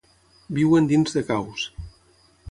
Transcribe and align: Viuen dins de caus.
Viuen 0.59 0.87
dins 0.91 1.13
de 1.17 1.23
caus. 1.27 1.67